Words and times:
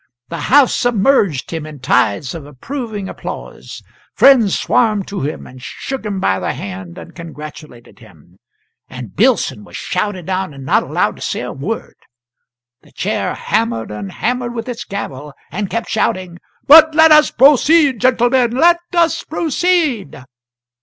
The 0.29 0.39
house 0.49 0.73
submerged 0.73 1.51
him 1.51 1.67
in 1.67 1.77
tides 1.79 2.33
of 2.33 2.47
approving 2.47 3.07
applause; 3.07 3.83
friends 4.15 4.57
swarmed 4.57 5.07
to 5.09 5.21
him 5.21 5.45
and 5.45 5.61
shook 5.61 6.03
him 6.07 6.19
by 6.19 6.39
the 6.39 6.53
hand 6.53 6.97
and 6.97 7.13
congratulated 7.13 7.99
him, 7.99 8.39
and 8.89 9.15
Billson 9.15 9.63
was 9.63 9.77
shouted 9.77 10.25
down 10.25 10.55
and 10.55 10.65
not 10.65 10.81
allowed 10.81 11.17
to 11.17 11.21
say 11.21 11.41
a 11.41 11.51
word. 11.53 11.97
The 12.81 12.91
Chair 12.93 13.35
hammered 13.35 13.91
and 13.91 14.11
hammered 14.11 14.55
with 14.55 14.67
its 14.67 14.85
gavel, 14.85 15.35
and 15.51 15.69
kept 15.69 15.89
shouting: 15.91 16.39
"But 16.65 16.95
let 16.95 17.11
us 17.11 17.29
proceed, 17.29 18.01
gentlemen, 18.01 18.55
let 18.55 18.77
us 18.95 19.23
proceed!" 19.23 20.19